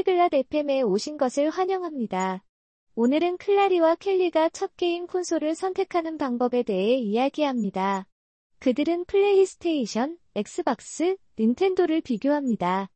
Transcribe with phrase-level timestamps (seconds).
[0.00, 2.42] 폴리글랏 FM에 오신 것을 환영합니다.
[2.94, 8.06] 오늘은 클라리와 켈리가 첫 게임 콘솔을 선택하는 방법에 대해 이야기합니다.
[8.60, 12.88] 그들은 플레이스테이션, 엑스박스, 닌텐도를 비교합니다.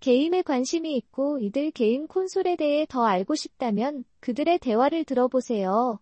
[0.00, 6.00] 게임에 관심이 있고 이들 게임 콘솔에 대해 더 알고 싶다면 그들의 대화를 들어보세요.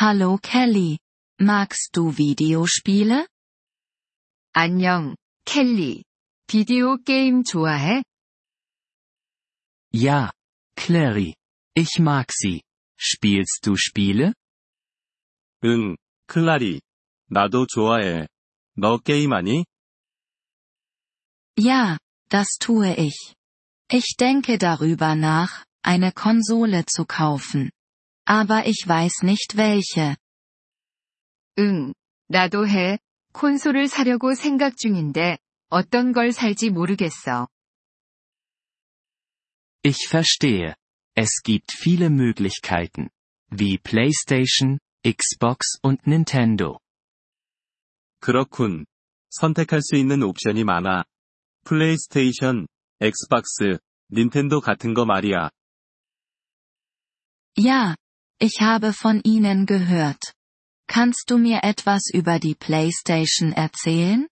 [0.00, 0.98] Hallo Kelly.
[1.40, 3.26] Magst du Videospiele?
[4.52, 6.04] 안녕, 켈리.
[6.46, 8.02] 비디오 게임 좋아해?
[9.93, 10.31] Ja,
[10.75, 11.35] Clary.
[11.73, 12.61] Ich mag sie.
[12.97, 14.33] Spielst du Spiele?
[15.63, 16.81] 응, 클라리.
[17.29, 18.27] 나도 좋아해.
[18.77, 19.65] 너 게임하니?
[21.57, 21.97] Ja,
[22.29, 23.35] das tue ich.
[23.89, 27.71] Ich denke darüber nach, eine Konsole zu kaufen.
[28.25, 30.17] Aber ich weiß nicht welche.
[31.57, 31.93] 응,
[32.27, 32.99] 나도 해.
[33.33, 35.37] 콘솔을 사려고 생각 중인데,
[35.69, 37.47] 어떤 걸 살지 모르겠어.
[39.83, 40.75] Ich verstehe.
[41.15, 43.09] Es gibt viele Möglichkeiten.
[43.49, 46.79] Wie PlayStation, Xbox und Nintendo.
[48.19, 48.85] 그렇군.
[49.29, 51.03] 선택할 수 있는 옵션이 많아.
[51.65, 52.67] 플레이스테이션,
[53.01, 53.79] 엑스박스,
[54.11, 55.49] 닌텐도 같은 거 말이야.
[57.57, 57.95] Ja,
[58.39, 60.33] ich habe von ihnen gehört.
[60.87, 64.27] Kannst du mir etwas über die PlayStation erzählen?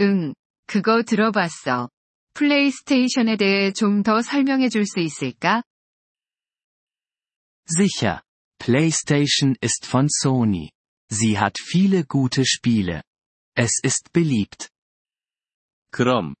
[0.00, 0.34] 응,
[0.66, 1.88] 그거 들어봤어.
[2.36, 5.62] 플레이스테이션에 대해 좀 더 설명해 줄 수 있을까?
[7.68, 8.20] Sicher.
[8.58, 10.70] PlayStation ist von Sony.
[11.10, 13.02] Sie hat viele gute Spiele.
[13.56, 14.68] Es ist beliebt.
[15.90, 16.34] 그럼,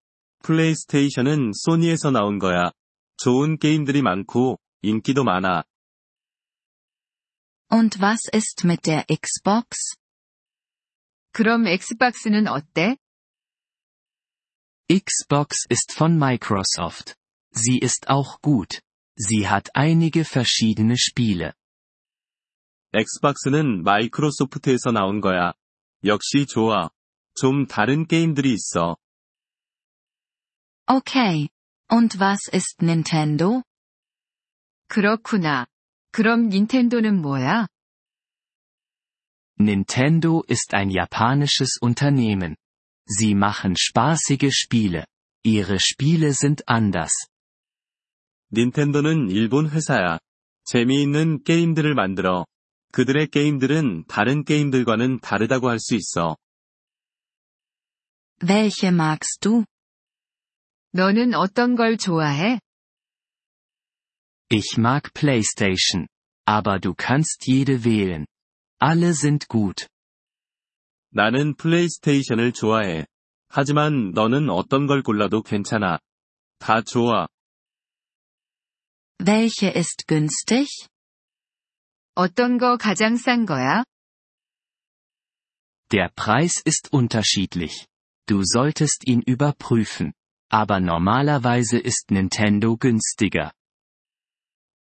[0.44, 2.70] 플레이스테이션은 소니에서 나온 거야.
[3.18, 5.64] 좋은 게임들이 많고, 인기도 많아.
[7.70, 9.96] Und was ist mit der Xbox?
[11.32, 12.96] 그럼 엑스박스는 어때?
[14.90, 17.16] Xbox ist von Microsoft.
[17.52, 18.82] Sie ist auch gut.
[19.16, 21.54] Sie hat einige verschiedene Spiele.
[22.92, 25.54] 엑스박스는 마이크로소프트에서 나온 거야.
[26.04, 26.90] 역시 좋아.
[27.34, 28.96] 좀 다른 게임들이 있어.
[30.86, 31.48] Okay.
[31.90, 33.62] Und was ist Nintendo?
[34.88, 35.66] 그렇구나.
[36.10, 37.66] 그럼 닌텐도는 뭐야?
[39.58, 42.56] Nintendo ist ein japanisches Unternehmen.
[43.06, 45.04] Sie machen spaßige Spiele.
[45.44, 47.12] Ihre Spiele sind anders.
[48.52, 50.18] 닌텐도는 일본 회사야.
[50.64, 52.46] 재미있는 게임들을 만들어.
[52.92, 56.36] 그들의 게임들은 다른 게임들과는 다르다고 할 수 있어.
[58.42, 59.64] Welche magst du?
[60.92, 62.60] 너는 어떤 걸 좋아해?
[64.50, 66.06] Ich mag PlayStation.
[66.46, 68.26] Aber du kannst jede wählen.
[68.78, 69.86] Alle sind gut.
[71.09, 73.05] 나는 플레이스테이션을 좋아해.
[73.49, 75.99] 하지만 너는 어떤 걸 골라도 괜찮아.
[76.59, 77.27] 다 좋아.
[79.19, 80.67] Welche ist günstig?
[82.15, 83.83] 어떤 거 가장 싼 거야?
[85.89, 87.87] Der Preis ist unterschiedlich.
[88.27, 90.13] Du solltest ihn überprüfen.
[90.49, 93.51] Aber normalerweise ist Nintendo günstiger.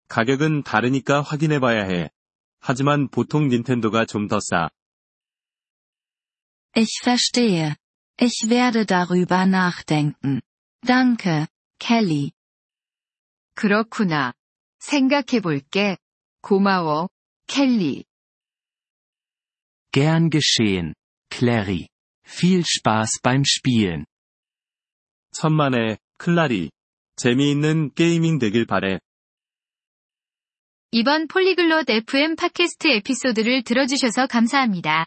[0.07, 2.09] 가격은 다르니까 확인해봐야 해.
[2.59, 4.69] 하지만 보통 닌텐도가 좀 더 싸.
[6.74, 7.76] Ich verstehe.
[8.18, 10.42] Ich werde darüber nachdenken.
[10.82, 12.32] Danke, Kelly.
[13.54, 14.32] 그렇구나.
[14.78, 15.96] 생각해 볼게.
[16.42, 17.08] 고마워,
[17.46, 18.04] 켈리.
[19.92, 20.94] Gern geschehen,
[21.30, 21.88] Clary.
[22.24, 24.06] Viel Spaß beim Spielen.
[25.32, 26.70] 천만에, 클라리.
[27.16, 28.98] 재미있는 게이밍 되길 바래.
[30.92, 35.06] 이번 폴리글롯 FM 팟캐스트 에피소드를 들어주셔서 감사합니다.